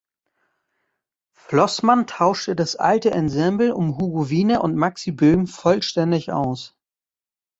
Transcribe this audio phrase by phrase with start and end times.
[1.35, 6.75] Flossmann tauschte das alte Ensemble um Hugo Wiener und Maxi Böhm vollständig aus.